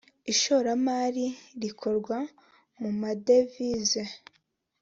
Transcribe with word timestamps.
ishoramari 0.31 1.25
rikorwa 1.61 2.17
mu 2.79 2.89
ma 2.99 3.11
devize 3.25 4.01